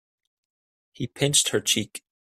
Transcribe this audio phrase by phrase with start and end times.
[0.93, 2.03] He pinched her cheek.